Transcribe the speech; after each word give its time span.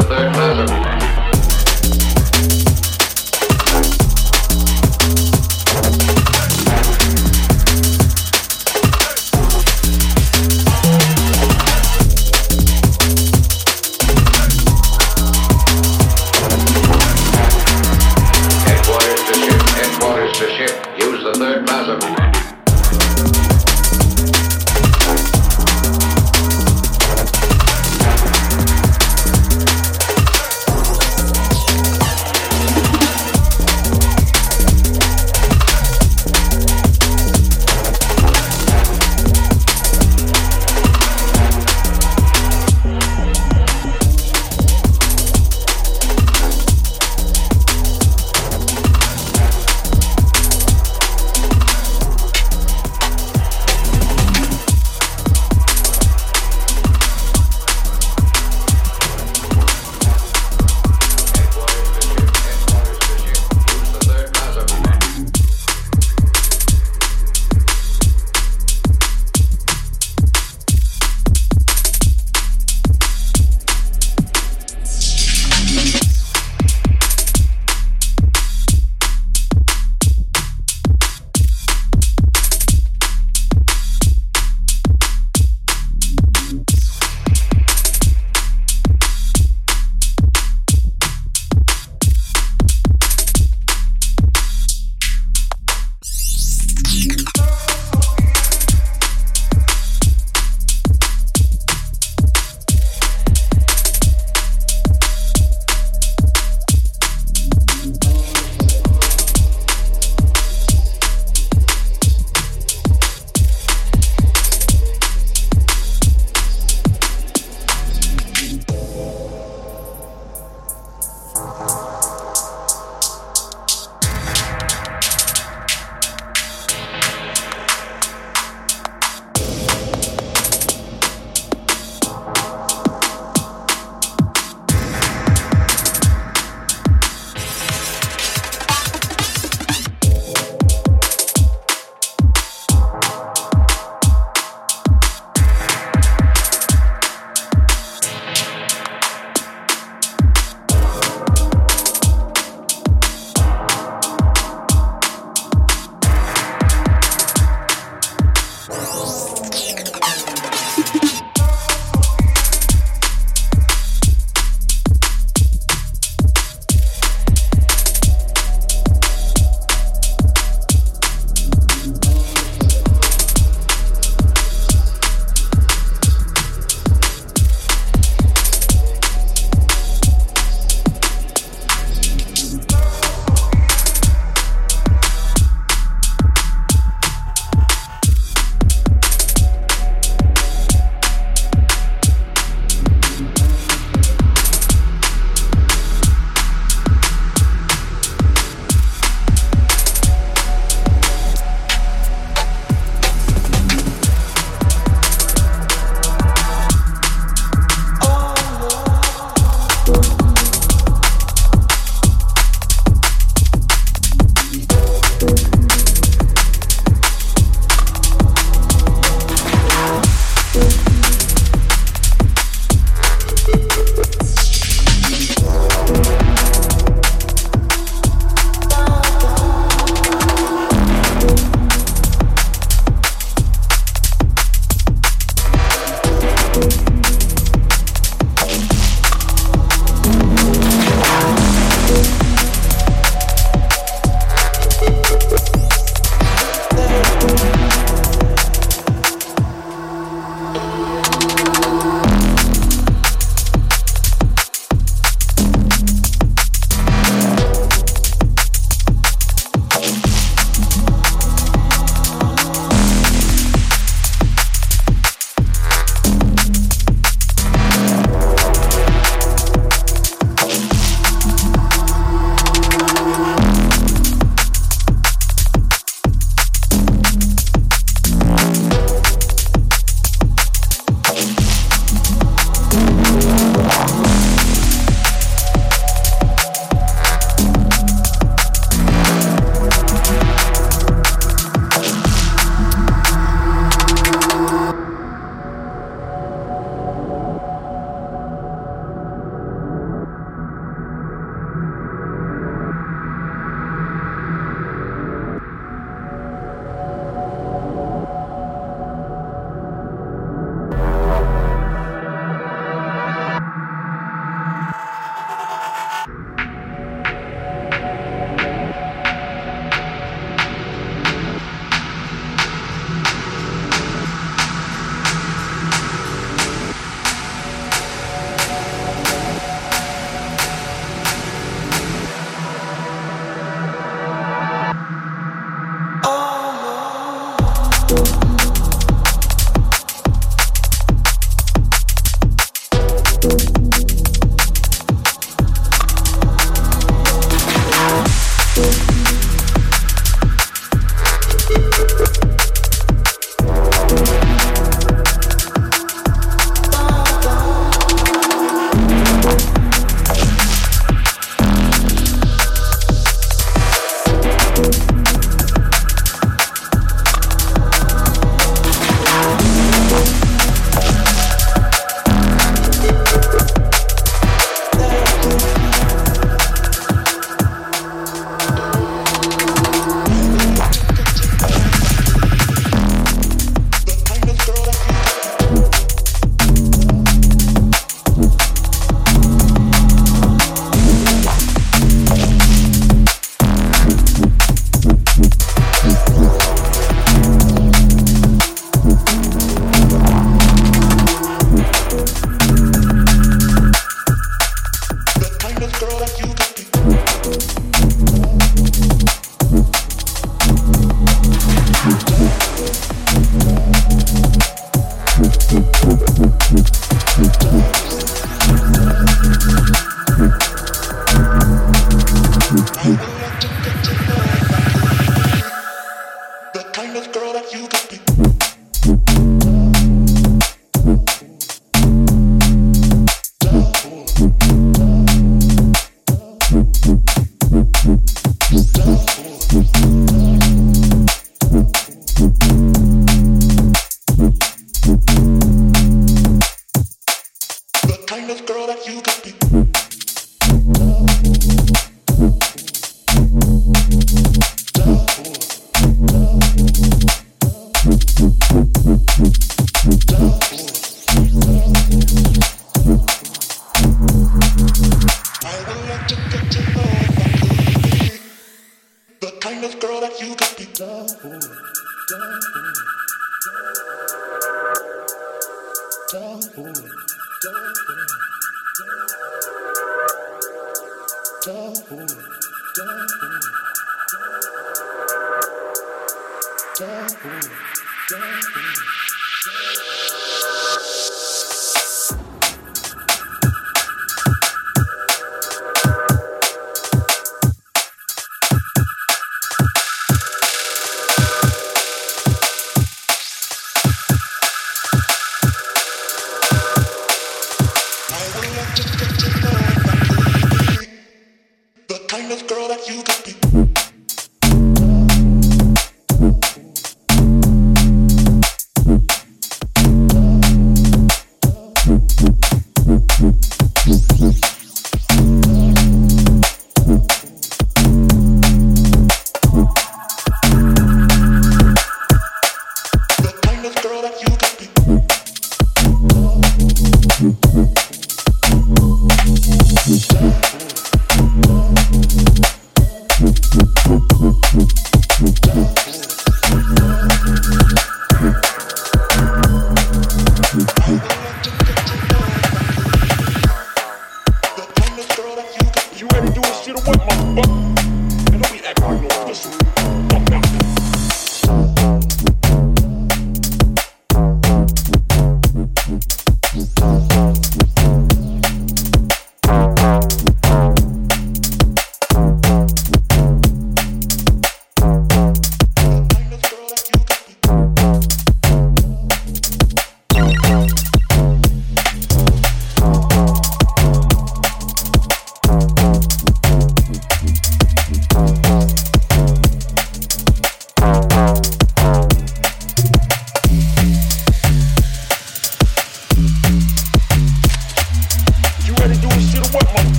the 0.00 0.08
third 0.08 0.39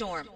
storm. 0.00 0.29